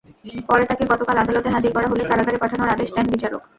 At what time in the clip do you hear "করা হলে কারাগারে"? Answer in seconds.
1.75-2.37